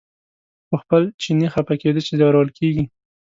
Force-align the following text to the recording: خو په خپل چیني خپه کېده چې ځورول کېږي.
خو 0.59 0.65
په 0.69 0.75
خپل 0.81 1.01
چیني 1.21 1.47
خپه 1.53 1.73
کېده 1.81 2.01
چې 2.07 2.13
ځورول 2.19 2.49
کېږي. 2.57 2.83